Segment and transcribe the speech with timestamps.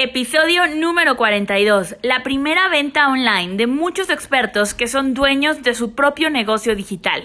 [0.00, 1.96] Episodio número 42.
[2.02, 7.24] La primera venta online de muchos expertos que son dueños de su propio negocio digital.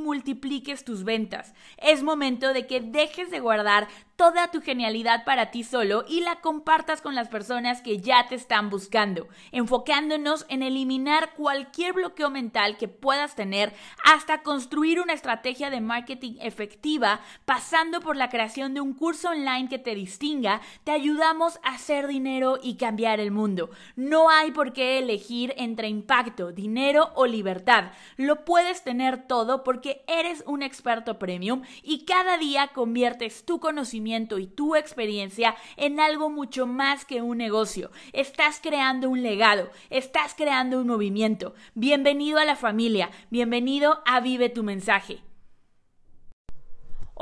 [0.00, 1.54] multipliques tus ventas.
[1.78, 3.88] Es momento de que dejes de guardar
[4.20, 8.34] toda tu genialidad para ti solo y la compartas con las personas que ya te
[8.34, 13.72] están buscando, enfocándonos en eliminar cualquier bloqueo mental que puedas tener
[14.04, 19.70] hasta construir una estrategia de marketing efectiva, pasando por la creación de un curso online
[19.70, 23.70] que te distinga, te ayudamos a hacer dinero y cambiar el mundo.
[23.96, 27.92] No hay por qué elegir entre impacto, dinero o libertad.
[28.18, 34.38] Lo puedes tener todo porque eres un experto premium y cada día conviertes tu conocimiento
[34.38, 37.90] y tu experiencia en algo mucho más que un negocio.
[38.12, 41.54] Estás creando un legado, estás creando un movimiento.
[41.74, 45.29] Bienvenido a la familia, bienvenido a Vive tu mensaje.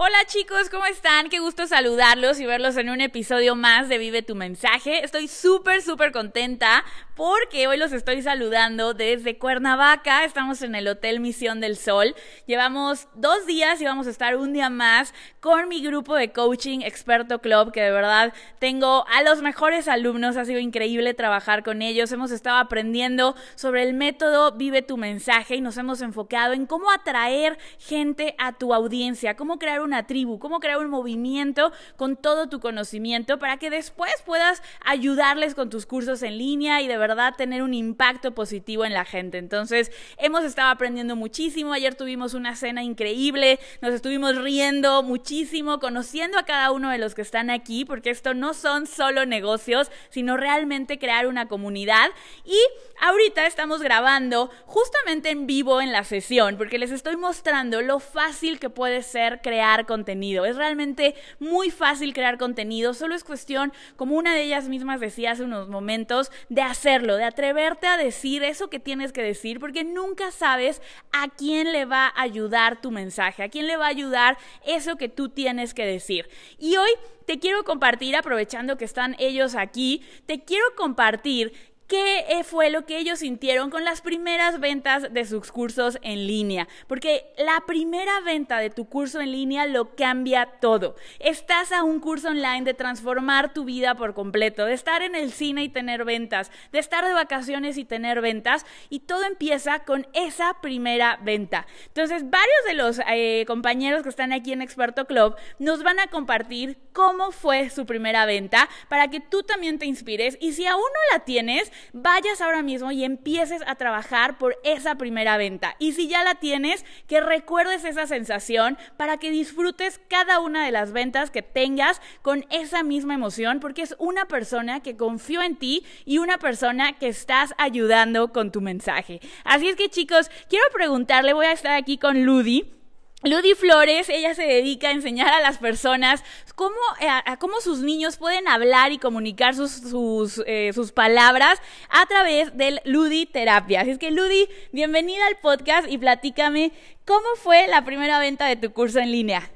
[0.00, 1.28] Hola chicos, ¿cómo están?
[1.28, 5.04] Qué gusto saludarlos y verlos en un episodio más de Vive tu mensaje.
[5.04, 6.84] Estoy súper, súper contenta
[7.16, 10.24] porque hoy los estoy saludando desde Cuernavaca.
[10.24, 12.14] Estamos en el Hotel Misión del Sol.
[12.46, 16.82] Llevamos dos días y vamos a estar un día más con mi grupo de coaching
[16.82, 20.36] Experto Club, que de verdad tengo a los mejores alumnos.
[20.36, 22.12] Ha sido increíble trabajar con ellos.
[22.12, 26.92] Hemos estado aprendiendo sobre el método Vive tu mensaje y nos hemos enfocado en cómo
[26.92, 32.48] atraer gente a tu audiencia, cómo crear una tribu, cómo crear un movimiento con todo
[32.48, 37.34] tu conocimiento para que después puedas ayudarles con tus cursos en línea y de verdad
[37.36, 39.39] tener un impacto positivo en la gente.
[39.39, 41.72] Entonces, hemos estado aprendiendo muchísimo.
[41.72, 47.15] Ayer tuvimos una cena increíble, nos estuvimos riendo muchísimo, conociendo a cada uno de los
[47.15, 52.10] que están aquí, porque esto no son solo negocios, sino realmente crear una comunidad.
[52.44, 52.59] Y
[53.00, 58.59] ahorita estamos grabando justamente en vivo en la sesión, porque les estoy mostrando lo fácil
[58.59, 60.44] que puede ser crear contenido.
[60.44, 65.33] Es realmente muy fácil crear contenido, solo es cuestión, como una de ellas mismas decía
[65.33, 69.84] hace unos momentos, de hacerlo, de atreverte a decir eso que tienes que decir, porque
[69.84, 73.91] nunca sabes a quién le va a ayudar tu mensaje, a quién le va a
[73.91, 76.28] ayudar eso que tú tienes que decir.
[76.59, 76.91] Y hoy
[77.28, 81.53] te quiero compartir, aprovechando que están ellos aquí, te quiero compartir
[81.88, 86.26] qué eh, fue lo que ellos sintieron con las primeras ventas de sus cursos en
[86.26, 86.69] línea.
[86.87, 90.94] Porque la primera venta de tu curso en línea lo cambia todo.
[91.19, 95.32] Estás a un curso online de transformar tu vida por completo, de estar en el
[95.32, 98.66] cine y tener ventas, de estar de vacaciones y tener ventas.
[98.91, 101.66] Y todo empieza con esa primera venta.
[101.87, 106.09] Entonces, varios de los eh, compañeros que están aquí en Experto Club nos van a
[106.09, 110.37] compartir cómo fue su primera venta para que tú también te inspires.
[110.41, 114.97] Y si aún no la tienes, vayas ahora mismo y empieces a trabajar por esa
[114.97, 115.77] primera venta.
[115.78, 120.72] Y si ya la tienes, que recuerdes esa sensación para que disfrutes cada una de
[120.72, 125.56] las ventas que tengas con esa misma emoción, porque es una persona que confió en
[125.56, 129.21] ti y una persona que estás ayudando con tu mensaje.
[129.44, 132.78] Así es que chicos, quiero preguntarle, voy a estar aquí con Ludi.
[133.25, 136.23] Ludy Flores, ella se dedica a enseñar a las personas
[136.55, 137.09] cómo, eh,
[137.41, 142.81] cómo sus niños pueden hablar y comunicar sus, sus, eh, sus palabras a través del
[142.84, 143.81] Ludi Terapia.
[143.81, 146.71] Así es que Ludi, bienvenida al podcast y platícame
[147.05, 149.50] cómo fue la primera venta de tu curso en línea.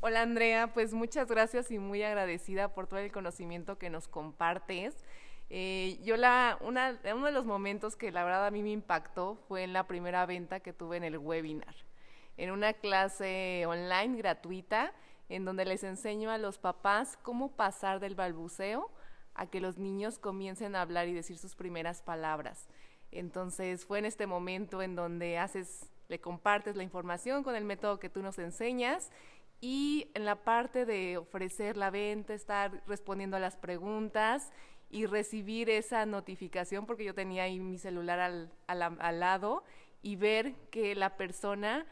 [0.00, 4.92] Hola Andrea, pues muchas gracias y muy agradecida por todo el conocimiento que nos compartes.
[5.50, 9.38] Eh, yo la, una, uno de los momentos que la verdad a mí me impactó
[9.46, 11.85] fue en la primera venta que tuve en el webinar
[12.36, 14.92] en una clase online gratuita
[15.28, 18.90] en donde les enseño a los papás cómo pasar del balbuceo
[19.34, 22.68] a que los niños comiencen a hablar y decir sus primeras palabras.
[23.10, 27.98] Entonces fue en este momento en donde haces, le compartes la información con el método
[27.98, 29.10] que tú nos enseñas
[29.60, 34.52] y en la parte de ofrecer la venta, estar respondiendo a las preguntas
[34.90, 39.64] y recibir esa notificación, porque yo tenía ahí mi celular al, al lado,
[40.02, 41.86] y ver que la persona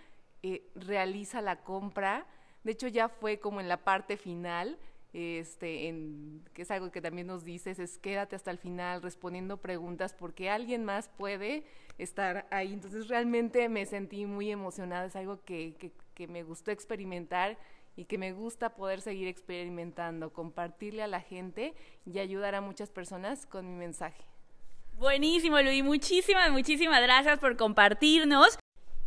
[0.47, 2.27] eh, realiza la compra.
[2.65, 4.79] De hecho, ya fue como en la parte final,
[5.15, 9.57] este, en, que es algo que también nos dices, es quédate hasta el final respondiendo
[9.57, 11.65] preguntas porque alguien más puede
[11.97, 12.75] estar ahí.
[12.75, 17.57] Entonces realmente me sentí muy emocionada, es algo que, que, que me gustó experimentar
[17.97, 21.73] y que me gusta poder seguir experimentando, compartirle a la gente
[22.05, 24.23] y ayudar a muchas personas con mi mensaje.
[24.93, 25.83] Buenísimo, Luis.
[25.83, 28.59] Muchísimas, muchísimas gracias por compartirnos.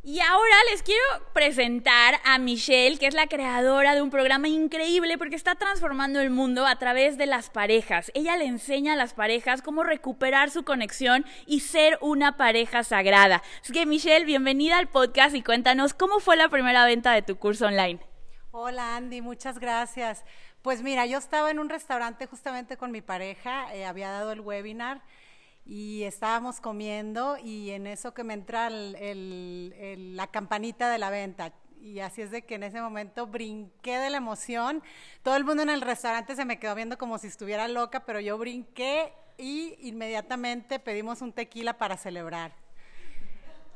[0.07, 5.18] Y ahora les quiero presentar a Michelle, que es la creadora de un programa increíble
[5.18, 8.09] porque está transformando el mundo a través de las parejas.
[8.13, 13.44] Ella le enseña a las parejas cómo recuperar su conexión y ser una pareja sagrada.
[13.62, 17.36] Así que Michelle, bienvenida al podcast y cuéntanos cómo fue la primera venta de tu
[17.36, 18.00] curso online.
[18.51, 20.24] Hola Andy, muchas gracias.
[20.62, 24.39] Pues mira, yo estaba en un restaurante justamente con mi pareja, eh, había dado el
[24.39, 25.01] webinar
[25.68, 31.54] y estábamos comiendo y en eso que me entra la campanita de la venta.
[31.81, 34.81] Y así es de que en ese momento brinqué de la emoción.
[35.24, 38.22] Todo el mundo en el restaurante se me quedó viendo como si estuviera loca, pero
[38.22, 42.54] yo brinqué y inmediatamente pedimos un tequila para celebrar.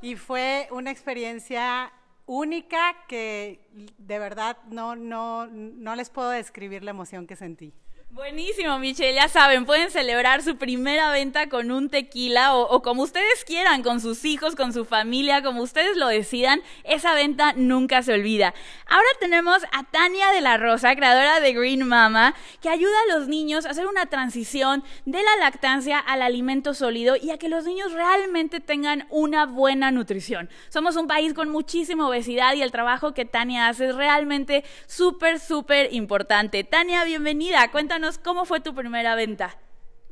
[0.02, 1.92] Y fue una experiencia
[2.26, 3.68] única que
[3.98, 7.74] de verdad no, no, no les puedo describir la emoción que sentí.
[8.14, 9.16] Buenísimo, Michelle.
[9.16, 14.02] Ya saben, pueden celebrar su primera venta con un tequila o, como ustedes quieran, con
[14.02, 16.62] sus hijos, con su familia, como ustedes lo decidan.
[16.84, 18.54] Esa venta nunca se olvida.
[18.86, 23.30] Ahora tenemos a Tania de la Rosa, creadora de Green Mama, que ayuda a los
[23.30, 27.64] niños a hacer una transición de la lactancia al alimento sólido y a que los
[27.64, 30.50] niños realmente tengan una buena nutrición.
[30.68, 35.40] Somos un país con muchísima obesidad y el trabajo que Tania hace es realmente súper,
[35.40, 36.66] súper importante.
[36.66, 37.72] Tania, bienvenida.
[37.72, 39.58] Cuéntanos cómo fue tu primera venta.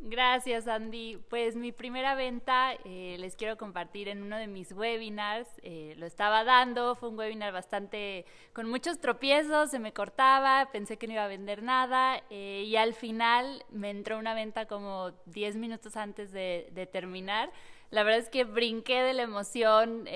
[0.02, 1.18] Gracias, Andy.
[1.30, 5.50] Pues mi primera venta eh, les quiero compartir en uno de mis webinars.
[5.62, 10.98] Eh, lo estaba dando, fue un webinar bastante con muchos tropiezos, se me cortaba, pensé
[10.98, 15.12] que no iba a vender nada eh, y al final me entró una venta como
[15.26, 17.52] 10 minutos antes de, de, terminar.
[17.92, 20.08] La verdad es que brinqué de la emoción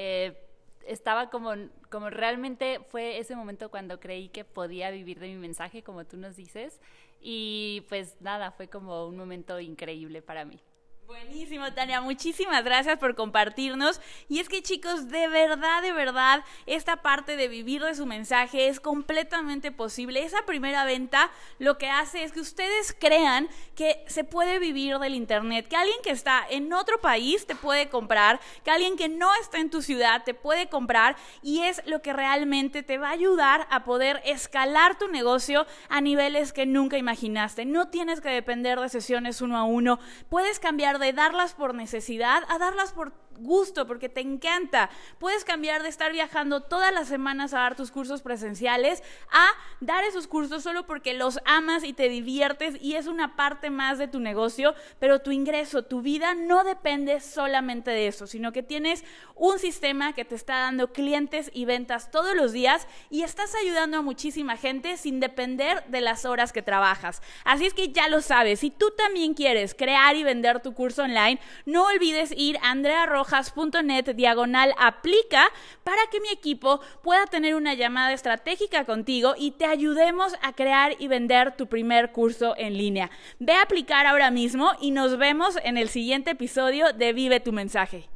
[0.87, 1.53] estaba como,
[1.89, 6.17] como realmente fue ese momento cuando creí que podía vivir de mi mensaje, como tú
[6.17, 6.79] nos dices.
[7.25, 10.59] Y pues nada, fue como un momento increíble para mí.
[11.05, 11.99] Buenísimo, Tania.
[11.99, 13.99] Muchísimas gracias por compartirnos.
[14.29, 18.67] Y es que chicos, de verdad, de verdad, esta parte de vivir de su mensaje
[18.67, 20.23] es completamente posible.
[20.23, 21.29] Esa primera venta
[21.59, 25.97] lo que hace es que ustedes crean que se puede vivir del Internet, que alguien
[26.03, 29.81] que está en otro país te puede comprar, que alguien que no está en tu
[29.81, 34.21] ciudad te puede comprar y es lo que realmente te va a ayudar a poder
[34.25, 37.65] escalar tu negocio a niveles que nunca imaginaste.
[37.65, 39.99] No tienes que depender de sesiones uno a uno.
[40.29, 44.89] Puedes cambiar de darlas por necesidad a darlas por gusto, porque te encanta.
[45.19, 49.47] Puedes cambiar de estar viajando todas las semanas a dar tus cursos presenciales a
[49.79, 53.97] dar esos cursos solo porque los amas y te diviertes y es una parte más
[53.97, 58.63] de tu negocio, pero tu ingreso, tu vida no depende solamente de eso, sino que
[58.63, 59.03] tienes
[59.35, 63.97] un sistema que te está dando clientes y ventas todos los días y estás ayudando
[63.97, 67.21] a muchísima gente sin depender de las horas que trabajas.
[67.43, 71.03] Así es que ya lo sabes, si tú también quieres crear y vender tu curso
[71.03, 75.45] online, no olvides ir a Andrea rojas.net diagonal aplica
[75.83, 80.95] para que mi equipo pueda tener una llamada estratégica contigo y te ayudemos a crear
[80.99, 83.09] y vender tu primer curso en línea.
[83.39, 87.53] Ve a aplicar ahora mismo y nos vemos en el siguiente episodio de Vive tu
[87.53, 88.09] mensaje.